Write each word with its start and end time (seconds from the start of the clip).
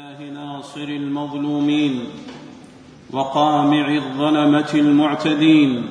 الله 0.00 0.30
ناصر 0.30 0.88
المظلومين 0.88 2.00
وقامع 3.12 3.94
الظلمة 3.94 4.70
المعتدين 4.74 5.82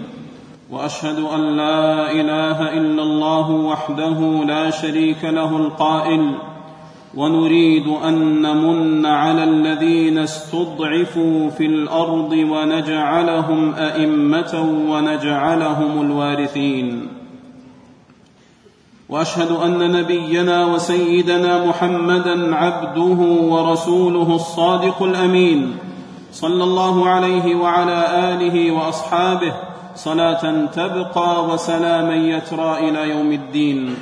وأشهد 0.72 1.20
أن 1.20 1.58
لا 1.58 2.12
إله 2.12 2.74
إلا 2.78 3.04
الله 3.04 3.52
وحده 3.52 4.44
لا 4.46 4.70
شريك 4.70 5.24
له 5.24 5.58
القائل 5.58 6.32
ونريد 7.16 7.88
أن 7.88 8.42
نمن 8.42 9.06
على 9.06 9.44
الذين 9.44 10.18
استضعفوا 10.18 11.50
في 11.50 11.66
الأرض 11.66 12.32
ونجعلهم 12.32 13.74
أئمة 13.74 14.84
ونجعلهم 14.90 16.02
الوارثين 16.02 17.19
وأشهد 19.10 19.52
أن 19.52 19.92
نبينا 19.92 20.66
وسيدنا 20.66 21.66
محمدا 21.66 22.56
عبده 22.56 23.20
ورسوله 23.42 24.36
الصادق 24.36 25.04
الأمين 25.04 25.78
صلى 26.32 26.64
الله 26.64 27.10
عليه 27.10 27.56
وعلى 27.56 28.06
آله 28.34 28.72
وأصحابه 28.72 29.54
صلاة 29.96 30.66
تبقى 30.66 31.46
وسلاما 31.46 32.16
يترى 32.16 32.90
إلى 32.90 33.10
يوم 33.10 33.32
الدين. 33.32 33.96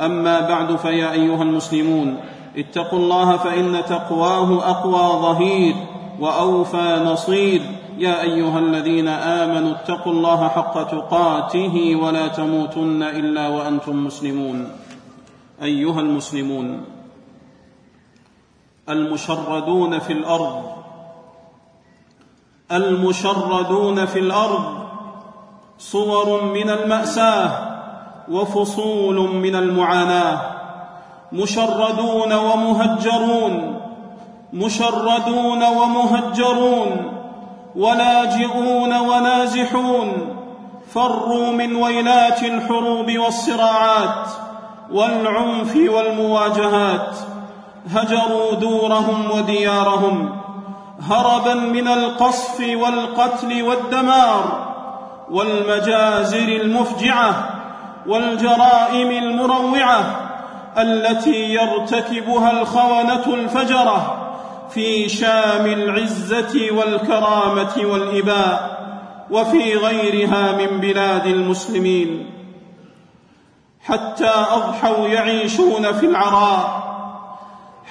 أما 0.00 0.40
بعد 0.40 0.76
فيا 0.76 1.12
أيها 1.12 1.42
المسلمون 1.42 2.16
اتقوا 2.56 2.98
الله 2.98 3.36
فإن 3.36 3.82
تقواه 3.88 4.70
أقوى 4.70 5.22
ظهير 5.22 5.74
وأوفى 6.20 7.02
نصير. 7.04 7.60
يا 7.96 8.22
أيها 8.22 8.58
الذين 8.58 9.08
آمنوا 9.08 9.70
اتقوا 9.70 10.12
الله 10.12 10.48
حق 10.48 10.82
تقاته 10.82 11.96
ولا 12.02 12.28
تموتن 12.28 13.02
إلا 13.02 13.48
وأنتم 13.48 14.04
مسلمون. 14.04 14.70
أيها 15.62 16.00
المسلمون 16.00 16.84
المشردون 18.88 19.98
في 19.98 20.12
الأرض 20.12 20.62
المشردون 22.72 24.06
في 24.06 24.18
الأرض 24.18 24.64
صور 25.78 26.42
من 26.44 26.70
المأساة 26.70 27.50
وفصول 28.28 29.16
من 29.34 29.56
المعاناة. 29.56 30.56
مشردون 31.32 32.32
ومهجرون 32.32 33.80
مشردون 34.52 35.62
ومهجرون 35.62 37.15
ولاجئون 37.76 38.98
ونازحون 38.98 40.36
فروا 40.94 41.50
من 41.52 41.76
ويلات 41.76 42.42
الحروب 42.42 43.18
والصراعات 43.18 44.28
والعنف 44.92 45.76
والمواجهات 45.76 47.16
هجروا 47.94 48.54
دورهم 48.54 49.30
وديارهم 49.30 50.40
هربا 51.10 51.54
من 51.54 51.88
القصف 51.88 52.60
والقتل 52.60 53.62
والدمار 53.62 54.66
والمجازر 55.30 56.48
المفجعة 56.48 57.48
والجرائم 58.06 59.10
المروعة 59.10 60.04
التي 60.78 61.54
يرتكبها 61.54 62.50
الخونة 62.50 63.34
الفجرة. 63.34 64.25
في 64.76 65.08
شام 65.08 65.66
العزة 65.66 66.70
والكرامة 66.70 67.76
والإباء 67.76 68.76
وفي 69.30 69.74
غيرها 69.76 70.52
من 70.52 70.80
بلاد 70.80 71.26
المسلمين. 71.26 72.30
حتى 73.80 74.30
أضحوا 74.50 75.08
يعيشون 75.08 75.92
في 75.92 76.06
العراء. 76.06 76.96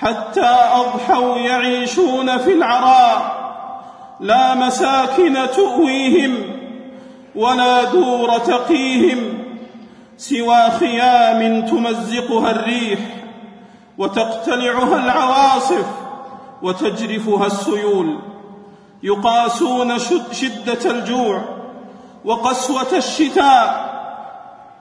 حتى 0.02 0.58
أضحوا 0.74 1.38
يعيشون 1.38 2.38
في 2.38 2.54
العراء. 2.54 3.36
لا 4.20 4.56
مساكن 4.56 5.38
تؤويهم 5.56 6.38
ولا 7.36 7.84
دور 7.84 8.38
تقيهم 8.38 9.18
سوى 10.18 10.72
خيام 10.80 11.66
تمزقها 11.66 12.52
الريح 12.52 13.00
وتقتلعها 13.98 15.06
العواصف. 15.06 16.05
وتجرفها 16.66 17.46
السيول 17.48 18.20
يقاسون 19.04 20.00
شدة 20.32 20.92
الجوع 20.92 21.42
وقسوة 22.26 22.98
الشتاء 22.98 23.96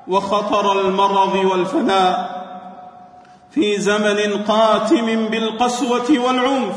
وخطر 0.09 0.81
المرض 0.81 1.35
والفناء. 1.51 2.45
في 3.51 3.81
زمن 3.81 4.43
قاتم 4.49 5.07
بالقسوة 5.27 6.19
والعنف 6.27 6.77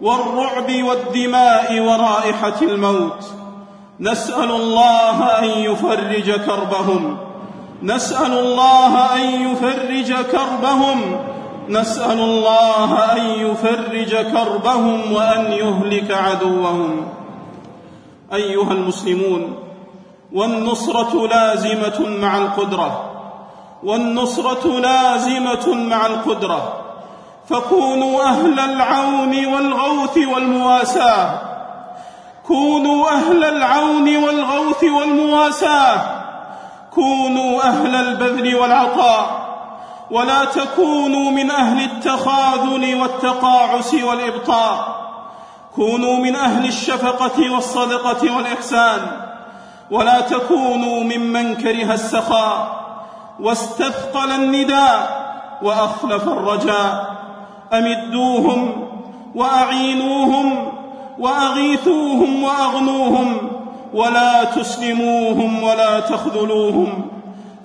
والرعب 0.00 0.70
والدماء 0.82 1.80
ورائحة 1.80 2.62
الموت 2.62 3.24
نسأل 4.00 4.50
الله 4.50 5.24
أن 5.38 5.44
يفرج 5.44 6.30
كربهم 6.30 7.18
نسأل 7.82 8.32
الله 8.38 9.14
أن 9.16 9.50
يفرج 9.50 10.12
كربهم 10.12 10.98
نسأل 11.68 12.18
الله 12.20 13.12
أن 13.12 13.18
يفرج 13.18 14.16
كربهم 14.32 15.12
وأن 15.12 15.52
يهلك 15.52 16.10
عدوهم. 16.10 17.08
أيها 18.32 18.72
المسلمون 18.72 19.58
والنصرة 20.32 21.26
لازمة 21.26 22.08
مع 22.22 22.38
القدرة. 22.38 23.10
والنصرة 23.82 24.80
لازمة 24.80 25.74
مع 25.74 26.06
القدرة. 26.06 26.72
فكونوا 27.48 28.22
أهل 28.22 28.60
العون 28.60 29.46
والغوث 29.46 30.18
والمواساة. 30.34 31.40
كونوا 32.46 33.08
أهل 33.10 33.44
العون 33.44 34.16
والغوث 34.16 34.84
والمواساة. 34.84 36.00
كونوا 36.94 37.62
أهل 37.62 37.94
البذل 37.94 38.54
والعطاء. 38.56 39.49
ولا 40.10 40.44
تكونوا 40.44 41.30
من 41.30 41.50
أهل 41.50 41.84
التخاذل 41.84 42.94
والتقاعس 42.94 43.94
والإبطاء. 43.94 45.00
كونوا 45.74 46.16
من 46.16 46.36
أهل 46.36 46.66
الشفقة 46.66 47.52
والصدقة 47.52 48.36
والإحسان. 48.36 49.00
ولا 49.90 50.20
تكونوا 50.20 51.04
ممن 51.04 51.54
كره 51.54 51.92
السخاء. 51.92 52.80
واستثقل 53.40 54.30
النداء 54.30 55.30
وأخلف 55.62 56.28
الرجاء. 56.28 57.14
أمدوهم 57.72 58.88
وأعينوهم 59.34 60.72
وأغيثوهم 61.18 62.42
وأغنوهم. 62.42 63.50
ولا 63.94 64.44
تسلموهم 64.44 65.62
ولا 65.62 66.00
تخذلوهم. 66.00 67.10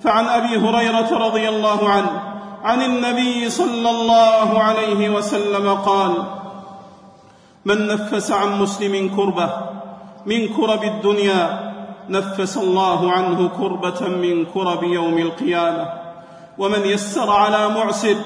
فعن 0.04 0.26
أبي 0.28 0.56
هريرة 0.56 1.26
رضي 1.26 1.48
الله 1.48 1.88
عنه 1.88 2.25
عن 2.66 2.82
النبي 2.82 3.50
صلى 3.50 3.90
الله 3.90 4.62
عليه 4.62 5.10
وسلم 5.10 5.74
قال 5.74 6.12
من 7.64 7.86
نفس 7.86 8.32
عن 8.32 8.60
مسلم 8.62 9.16
كربة 9.16 9.50
من 10.26 10.48
كرب 10.48 10.84
الدنيا 10.84 11.72
نفس 12.08 12.56
الله 12.56 13.12
عنه 13.12 13.48
كربة 13.48 14.08
من 14.08 14.46
كرب 14.46 14.82
يوم 14.82 15.18
القيامة. 15.18 15.88
ومن 16.58 16.82
يسر 16.86 17.30
على 17.30 17.68
معسر 17.68 18.16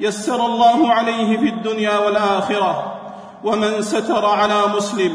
يسر 0.00 0.46
الله 0.46 0.92
عليه 0.92 1.36
في 1.38 1.48
الدنيا 1.48 1.98
والآخرة. 1.98 2.94
ومن 3.44 3.82
ستر 3.82 4.26
على 4.26 4.62
مسلم 4.76 5.12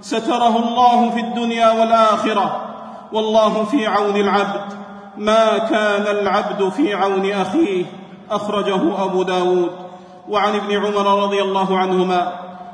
ستره 0.00 0.56
الله 0.58 1.10
في 1.10 1.20
الدنيا 1.20 1.72
والآخرة. 1.72 2.74
والله 3.12 3.64
في 3.64 3.86
عون 3.86 4.16
العبد 4.16 4.72
ما 5.16 5.58
كان 5.58 6.06
العبد 6.16 6.68
في 6.68 6.94
عون 6.94 7.30
أخيه. 7.30 7.84
أخرجه 8.36 9.04
أبو 9.04 9.22
داود 9.22 9.70
وعن 10.28 10.54
ابن 10.54 10.76
عمر 10.76 11.22
رضي 11.22 11.42
الله 11.42 11.78
عنهما 11.78 12.32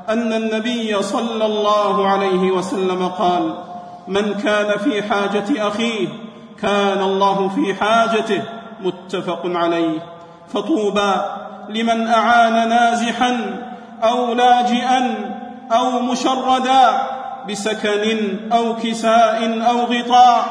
أن 0.09 0.33
النبي 0.33 1.01
صلى 1.01 1.45
الله 1.45 2.07
عليه 2.07 2.51
وسلم 2.51 3.07
قال 3.07 3.53
من 4.07 4.33
كان 4.33 4.77
في 4.77 5.03
حاجة 5.03 5.67
أخيه 5.67 6.07
كان 6.61 7.03
الله 7.03 7.49
في 7.49 7.73
حاجته 7.73 8.43
متفق 8.81 9.41
عليه. 9.45 9.99
فطوبى 10.53 11.11
لمن 11.69 12.07
أعان 12.07 12.69
نازحا 12.69 13.61
أو 14.03 14.33
لاجئا 14.33 15.15
أو 15.71 15.99
مشردا 15.99 17.01
بسكن 17.49 18.37
أو 18.53 18.75
كساء 18.75 19.61
أو 19.69 19.79
غطاء 19.79 20.45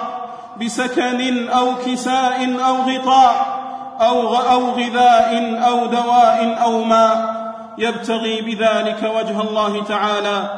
بسكن 0.61 1.49
أو 1.49 1.66
كساء 1.87 2.56
أو 2.66 2.75
غطاء 2.75 3.46
أو, 4.00 4.35
أو 4.35 4.71
غذاء 4.71 5.61
أو 5.69 5.87
دواء 5.87 6.59
أو 6.65 6.85
ماء 6.85 7.39
يبتغي 7.79 8.41
بذلك 8.41 9.03
وجه 9.03 9.41
الله 9.41 9.85
تعالى. 9.85 10.50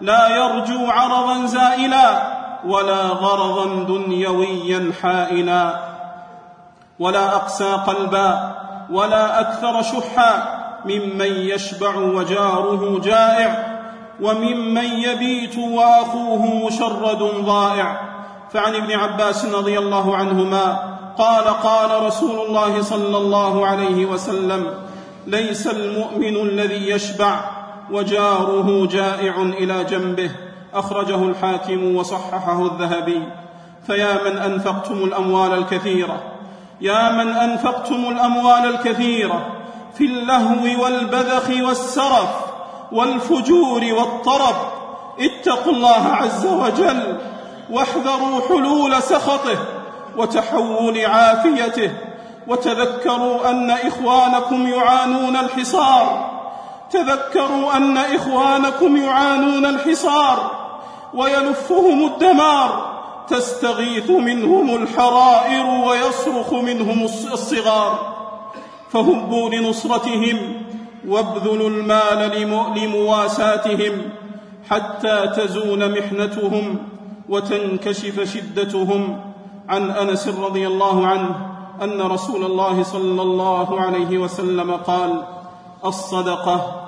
لا 0.00 0.28
يرجو 0.36 0.90
عرضا 0.90 1.46
زائلا 1.46 2.22
ولا 2.66 3.02
غرضا 3.02 3.84
دنيويا 3.84 4.92
حائلا. 5.02 5.74
ولا 6.98 7.36
أقسى 7.36 7.72
قلبا 7.72 8.52
ولا 8.90 9.40
أكثر 9.40 9.82
شحا. 9.82 10.60
ممن 10.84 11.32
يشبع 11.50 11.96
وجاره 11.96 13.00
جائع 13.00 13.80
وممن 14.20 14.84
يبيت 14.84 15.58
وأخوه 15.58 16.66
مشرد 16.66 17.22
ضائع. 17.44 18.00
فعن 18.52 18.74
ابن 18.74 18.92
عباس 18.92 19.44
رضي 19.44 19.78
الله 19.78 20.16
عنهما 20.16 20.93
قال 21.18 21.44
قال 21.44 22.06
رسول 22.06 22.46
الله 22.46 22.82
صلى 22.82 23.16
الله 23.16 23.66
عليه 23.66 24.06
وسلم 24.06 24.74
ليس 25.26 25.66
المؤمن 25.66 26.36
الذي 26.36 26.90
يشبع 26.90 27.40
وجاره 27.90 28.86
جائع 28.86 29.42
إلى 29.42 29.84
جنبه. 29.84 30.30
أخرجه 30.74 31.14
الحاكم 31.14 31.96
وصححه 31.96 32.66
الذهبي. 32.66 33.22
فيا 33.86 34.30
من 34.30 34.38
أنفقتم 34.38 35.04
الأموال 35.04 35.52
الكثيرة. 35.52 36.22
يا 36.80 37.12
من 37.12 37.28
أنفقتم 37.28 38.08
الأموال 38.08 38.74
الكثيرة 38.74 39.46
في 39.94 40.04
اللهو 40.04 40.84
والبذخ 40.84 41.50
والسرف 41.68 42.30
والفجور 42.92 43.84
والطرب. 43.98 44.56
اتقوا 45.20 45.72
الله 45.72 46.08
عز 46.08 46.46
وجل 46.46 47.18
واحذروا 47.70 48.40
حلول 48.48 49.02
سخطه. 49.02 49.58
وتحول 50.16 51.06
عافيته 51.06 51.90
وتذكروا 52.46 53.50
أن 53.50 53.70
إخوانكم 53.70 54.66
يعانون 54.66 55.36
الحصار. 55.36 56.30
تذكروا 56.90 57.76
أن 57.76 57.96
إخوانكم 57.96 58.96
يعانون 58.96 59.66
الحصار 59.66 60.50
ويلفهم 61.14 62.06
الدمار. 62.06 62.94
تستغيث 63.28 64.10
منهم 64.10 64.82
الحرائر 64.82 65.66
ويصرخ 65.66 66.52
منهم 66.52 67.02
الصغار. 67.32 68.14
فهبوا 68.90 69.50
لنصرتهم 69.50 70.62
وابذلوا 71.08 71.68
المال 71.68 72.44
لمواساتهم 72.78 74.02
حتى 74.70 75.32
تزول 75.36 76.00
محنتهم 76.00 76.78
وتنكشف 77.28 78.34
شدتهم. 78.34 79.33
عن 79.68 79.90
أنس 79.90 80.28
رضي 80.28 80.66
الله 80.66 81.06
عنه 81.06 81.56
أن 81.82 82.02
رسول 82.02 82.44
الله 82.44 82.82
صلى 82.82 83.22
الله 83.22 83.80
عليه 83.80 84.18
وسلم 84.18 84.72
قال 84.72 85.22
الصدقة 85.84 86.84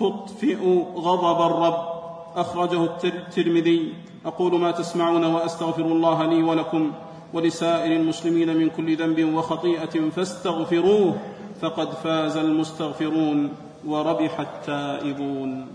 تطفئ 0.00 0.84
غضب 0.96 1.46
الرب. 1.46 1.94
أخرجه 2.36 2.88
الترمذي. 3.04 3.94
أقول 4.26 4.60
ما 4.60 4.70
تسمعون 4.70 5.24
وأستغفر 5.24 5.82
الله 5.82 6.24
لي 6.26 6.42
ولكم 6.42 6.92
ولسائر 7.34 7.92
المسلمين 7.92 8.56
من 8.56 8.70
كل 8.70 8.96
ذنب 8.96 9.34
وخطيئة 9.34 10.10
فاستغفروه 10.10 11.14
فقد 11.60 11.90
فاز 11.90 12.36
المستغفرون 12.36 13.52
وربح 13.86 14.40
التائبون. 14.40 15.66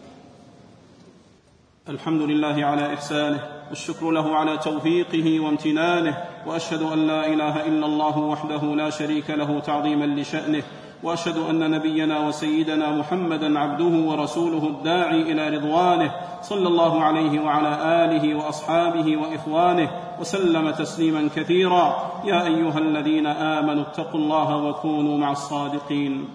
الحمد 1.89 2.21
لله 2.21 2.65
على 2.65 2.93
إحسانه. 2.93 3.58
والشكر 3.69 4.11
له 4.11 4.35
على 4.35 4.57
توفيقه 4.57 5.39
وامتنانه 5.39 6.17
وأشهد 6.47 6.81
أن 6.81 7.07
لا 7.07 7.27
إله 7.27 7.67
إلا 7.67 7.85
الله 7.85 8.17
وحده 8.17 8.61
لا 8.75 8.89
شريك 8.89 9.29
له 9.29 9.59
تعظيما 9.59 10.05
لشأنه 10.05 10.63
وأشهد 11.03 11.37
أن 11.49 11.71
نبينا 11.71 12.27
وسيدنا 12.27 12.91
محمدا 12.91 13.59
عبده 13.59 14.09
ورسوله 14.09 14.67
الداعي 14.67 15.21
إلى 15.21 15.57
رضوانه 15.57 16.11
صلى 16.41 16.67
الله 16.67 17.03
عليه 17.03 17.39
وعلى 17.39 18.05
آله 18.05 18.35
وأصحابه 18.35 19.17
وإخوانه 19.17 19.89
وسلم 20.19 20.69
تسليما 20.71 21.29
كثيرا. 21.35 22.11
يا 22.25 22.45
أيها 22.45 22.77
الذين 22.77 23.27
آمنوا 23.27 23.83
اتقوا 23.83 24.19
الله 24.19 24.57
وكونوا 24.57 25.17
مع 25.17 25.31
الصادقين. 25.31 26.27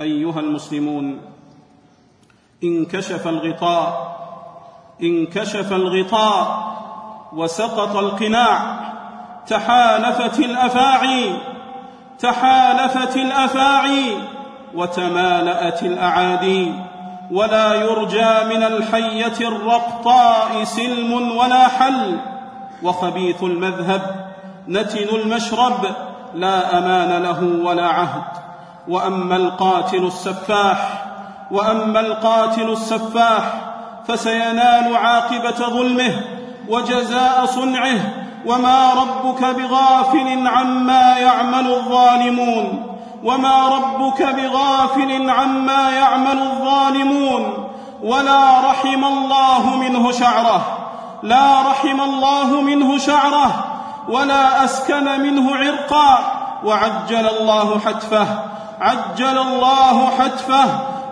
أيها 0.00 0.40
المسلمون 0.40 1.20
انكشف 2.64 3.28
الغطاء 3.28 4.12
انكشف 5.02 5.72
الغطاء 5.72 6.71
وسقط 7.36 7.96
القناع 7.96 8.80
تحالفت 9.46 10.38
الأفاعي 10.38 11.32
تحالفت 12.18 13.16
الأفاعي 13.16 14.16
وتمالأت 14.74 15.82
الأعادي 15.82 16.72
ولا 17.30 17.74
يرجى 17.74 18.56
من 18.56 18.62
الحية 18.62 19.48
الرقطاء 19.48 20.64
سلم 20.64 21.36
ولا 21.36 21.68
حل 21.68 22.16
وخبيث 22.82 23.42
المذهب 23.42 24.26
نتن 24.68 25.16
المشرب 25.16 25.86
لا 26.34 26.78
أمان 26.78 27.22
له 27.22 27.64
ولا 27.64 27.88
عهد 27.88 28.22
وأما 28.88 29.36
القاتل 29.36 30.06
السفاح 30.06 31.04
وأما 31.50 32.00
القاتل 32.00 32.72
السفاح 32.72 33.42
فسينال 34.08 34.96
عاقبة 34.96 35.50
ظلمه 35.50 36.41
وجزاء 36.68 37.46
صنعه 37.46 37.98
وما 38.46 38.92
ربك 38.94 39.44
بغافل 39.44 40.48
عما 40.48 41.18
يعمل 41.18 41.70
الظالمون 41.70 42.86
وما 43.24 43.68
ربك 43.68 44.22
بغافل 44.22 45.30
عما 45.30 45.90
يعمل 45.90 46.38
الظالمون 46.38 47.68
ولا 48.02 48.70
رحم 48.70 49.04
الله 49.04 49.76
منه 49.76 50.12
شعره 50.12 50.78
لا 51.22 51.60
رحم 51.60 52.00
الله 52.00 52.60
منه 52.60 52.98
شعره 52.98 53.64
ولا 54.08 54.64
أسكن 54.64 55.20
منه 55.20 55.56
عرقا 55.56 56.18
وعجل 56.64 57.28
الله 57.40 57.80
حتفه 57.86 58.26
عجل 58.80 59.38
الله 59.38 60.10
حتفه 60.18 60.64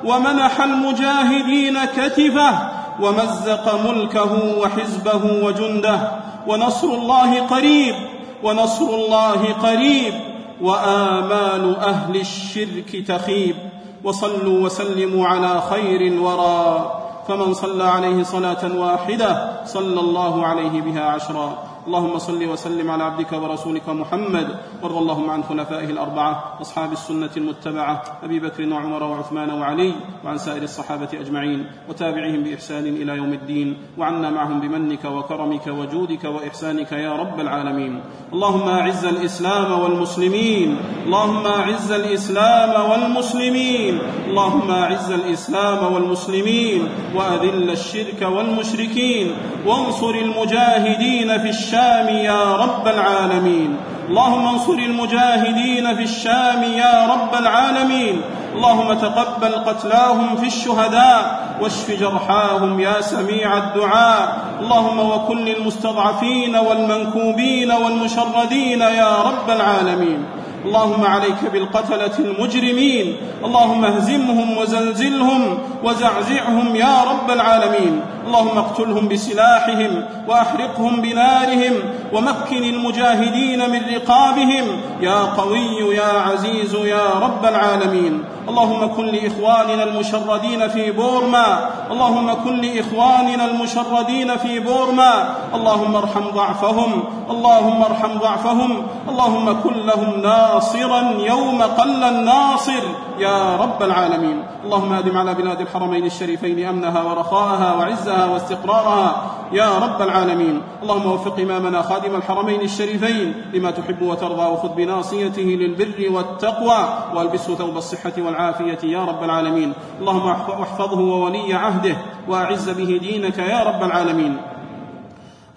ومنح 0.05 0.61
المجاهدين 0.61 1.85
كتفه 1.85 2.70
ومزق 3.03 3.91
ملكه 3.91 4.59
وحزبه 4.59 5.45
وجنده 5.45 6.11
ونصر 6.47 6.89
الله 6.89 7.41
قريب 7.41 7.95
ونصر 8.43 8.85
الله 8.85 9.53
قريب 9.63 10.15
وآمال 10.63 11.77
أهل 11.77 12.17
الشرك 12.17 13.05
تخيب. 13.09 13.57
وصلوا 14.05 14.65
وسلموا 14.65 15.27
على 15.27 15.63
خير 15.71 16.01
الورى. 16.01 16.93
فمن 17.29 17.55
صلى 17.55 17.85
عليه 17.85 18.23
صلاة 18.23 18.77
واحدة 18.77 19.51
صلى 19.67 20.01
الله 20.01 20.47
عليه 20.47 20.81
بها 20.81 21.05
عشرا. 21.05 21.59
اللهم 21.87 22.19
صل 22.19 22.45
وسلم 22.45 22.91
على 22.91 23.05
عبدك 23.05 23.33
ورسولك 23.33 23.89
محمد. 23.89 24.49
وارض 24.83 24.97
اللهم 24.97 25.31
عن 25.31 25.43
خلفائه 25.43 25.91
الأربعة 25.91 26.59
أصحاب 26.61 26.93
السنة 26.93 27.31
المتبعة 27.37 28.03
أبي 28.23 28.41
بكر 28.41 28.73
وعمر 28.73 29.03
وعثمان 29.03 29.51
وعلي 29.51 29.95
وعن 30.25 30.39
سائر 30.39 30.63
الصحابة 30.63 31.09
أجمعين 31.15 31.67
وتابعهم 31.89 32.43
بإحسان 32.43 32.87
إلى 32.87 33.17
يوم 33.17 33.33
الدين 33.33 33.77
وعنا 33.99 34.31
معهم 34.31 34.61
بمنك 34.61 35.05
وكرمك 35.05 35.67
وجودك 35.67 36.25
وإحسانك 36.25 36.93
يا 36.93 37.13
رب 37.17 37.41
العالمين. 37.41 38.01
اللهم 38.33 38.69
أعز 38.69 39.05
الإسلام 39.05 39.81
والمسلمين. 39.81 40.77
اللهم 41.07 41.47
أعز 41.47 41.93
الإسلام 41.93 42.91
والمسلمين. 42.91 43.99
اللهم 44.29 44.71
أعز 44.71 45.11
الإسلام 45.13 45.93
والمسلمين. 45.93 46.89
وأذل 47.15 47.71
الشرك 47.71 48.23
والمشركين. 48.23 49.35
وانصر 49.67 50.11
المجاهدين 50.11 51.39
في 51.39 51.49
الشام 51.49 51.70
الشام 51.71 52.09
يا 52.09 52.57
رب 52.57 52.89
العالمين. 52.89 53.77
اللهم 54.09 54.49
انصر 54.49 54.73
المجاهدين 54.73 55.97
في 55.97 56.03
الشام 56.03 56.63
يا 56.63 57.07
رب 57.07 57.35
العالمين. 57.35 58.23
اللهم 58.55 58.95
تقبل 58.95 59.55
قتلاهم 59.55 60.37
في 60.37 60.47
الشهداء 60.47 61.41
واشف 61.63 61.91
جرحاهم 62.01 62.81
يا 62.81 63.01
سميع 63.01 63.59
الدعاء. 63.59 64.39
اللهم 64.61 64.99
وكن 65.11 65.39
للمستضعفين 65.39 66.57
والمنكوبين 66.57 67.73
والمشردين 67.73 68.81
يا 68.81 69.23
رب 69.23 69.51
العالمين. 69.51 70.25
اللهم 70.65 71.05
عليك 71.05 71.41
بالقتلة 71.53 72.19
المجرمين. 72.19 73.17
اللهم 73.45 73.85
اهزمهم 73.85 74.57
وزلزلهم 74.59 75.59
وزعزعهم 75.85 76.77
يا 76.77 77.03
رب 77.11 77.31
العالمين. 77.31 78.01
اللهم 78.27 78.59
اقتلهم 78.59 79.09
بسلاحهم 79.09 80.05
وأحرقهم 80.29 81.01
بنارهم 81.01 81.75
ومكن 82.13 82.63
المجاهدين 82.65 83.71
من 83.71 83.81
رقابهم. 83.95 84.65
يا 85.01 85.21
قوي 85.25 85.95
يا 85.97 86.13
عزيز 86.29 86.75
يا 86.75 87.07
رب 87.23 87.47
العالمين. 87.47 88.25
اللهم 88.49 88.97
كن 88.97 89.07
لإخواننا 89.07 89.83
المشردين 89.85 90.69
في 90.69 90.91
بورما. 90.91 91.71
اللهم 91.91 92.33
كن 92.45 92.61
لإخواننا 92.61 93.45
المشردين 93.45 94.37
في 94.37 94.59
بورما. 94.59 95.35
اللهم 95.55 95.97
ارحم 95.97 96.25
ضعفهم. 96.35 97.05
اللهم 97.31 97.83
ارحم 97.83 98.19
ضعفهم. 98.19 98.83
اللهم 99.09 99.63
كن 99.63 99.75
لهم 99.87 100.21
ناصرا 100.55 101.01
يوم 101.27 101.63
قل 101.63 102.05
الناصر. 102.05 102.83
يا 103.19 103.57
رب 103.57 103.83
العالمين. 103.83 104.43
اللهم 104.65 104.93
أدم 104.93 105.19
على 105.19 105.35
بلاد 105.35 105.61
الحرمين 105.61 106.07
الشريفين 106.07 106.67
أمنها 106.67 107.03
ورخاءها 107.03 107.75
وعزها 107.75 108.27
واستقرارها. 108.27 109.11
يا 109.53 109.79
رب 109.79 110.03
العالمين. 110.03 110.63
اللهم 110.83 111.07
وفق 111.07 111.39
إمامنا 111.39 111.83
خادم 111.83 112.17
الحرمين 112.17 112.61
الشريفين 112.61 113.35
لما 113.55 113.71
تحب 113.71 114.03
وترضى. 114.03 114.47
وخذ 114.53 114.69
بناصيته 114.69 115.43
للبر 115.43 116.17
والتقوى. 116.17 116.79
والبسه 117.15 117.55
ثوب 117.55 117.77
الصحة 117.77 118.13
والعافية. 118.19 118.79
يا 118.83 119.05
رب 119.05 119.25
العالمين. 119.25 119.73
اللهم 120.01 120.29
احفظه 120.63 121.01
وولي 121.01 121.55
عهده. 121.55 121.97
وأعز 122.29 122.71
به 122.71 122.99
دينك. 123.03 123.39
يا 123.39 123.63
رب 123.63 123.83
العالمين. 123.85 124.37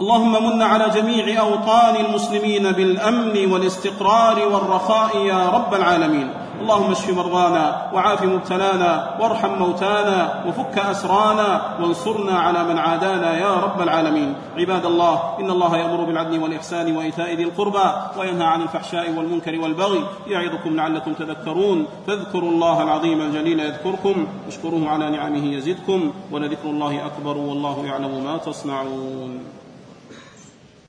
اللهم 0.04 0.34
من 0.46 0.62
على 0.62 0.90
جميع 0.90 1.42
أوطان 1.42 1.96
المسلمين 2.06 2.72
بالأمن 2.72 3.52
والاستقرار 3.52 4.48
والرخاء 4.52 5.18
يا 5.18 5.50
رب 5.50 5.74
العالمين. 5.74 6.30
اللهم 6.62 6.92
اشف 6.92 7.10
مرضانا 7.10 7.92
وعاف 7.94 8.24
مبتلانا 8.24 9.18
وارحم 9.20 9.54
موتانا 9.60 10.44
وفك 10.48 10.78
أسرانا 10.78 11.62
وانصرنا 11.80 12.40
على 12.40 12.64
من 12.64 12.78
عادانا 12.78 13.38
يا 13.38 13.54
رب 13.54 13.82
العالمين. 13.82 14.36
عباد 14.58 14.86
الله 14.86 15.40
إن 15.40 15.50
الله 15.50 15.78
يأمر 15.78 16.04
بالعدل 16.04 16.40
والإحسان 16.40 16.98
وإيتاء 16.98 17.34
ذي 17.34 17.44
القربى 17.44 17.88
وينهى 18.20 18.48
عن 18.48 18.62
الفحشاء 18.62 19.12
والمنكر 19.18 19.60
والبغي 19.60 20.04
يعظكم 20.28 20.76
لعلكم 20.76 21.14
تذكرون. 21.14 21.88
فاذكروا 22.08 22.52
الله 22.52 22.84
العظيم 22.84 23.22
الجليل 23.22 23.60
يذكركم 23.60 24.28
واشكروه 24.46 24.90
على 24.90 25.10
نعمه 25.10 25.46
يزدكم 25.54 26.12
ولذكر 26.32 26.70
الله 26.70 27.06
أكبر 27.06 27.38
والله 27.38 27.86
يعلم 27.86 28.24
ما 28.24 28.38
تصنعون. 28.38 29.63